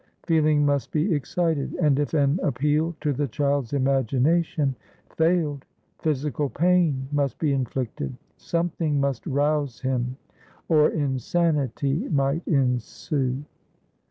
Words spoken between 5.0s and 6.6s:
failed, phys ical